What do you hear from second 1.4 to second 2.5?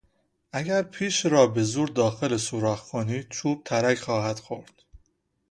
به زور داخل